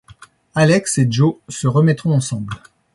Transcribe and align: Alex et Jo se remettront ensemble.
Alex 0.55 0.97
et 0.97 1.07
Jo 1.11 1.41
se 1.47 1.67
remettront 1.67 2.15
ensemble. 2.15 2.55